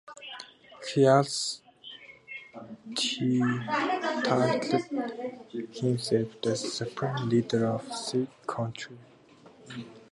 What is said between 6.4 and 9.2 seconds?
the Supreme Leader of said country.